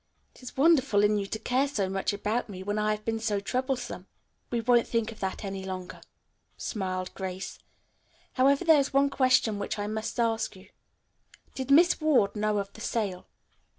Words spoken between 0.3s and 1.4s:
"It is wonderful in you to